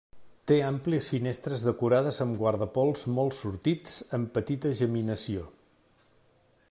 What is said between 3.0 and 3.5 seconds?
molts